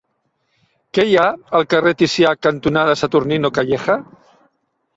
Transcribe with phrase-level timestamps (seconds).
[0.97, 1.25] Què hi ha
[1.59, 4.01] al carrer Ticià cantonada Saturnino Calleja?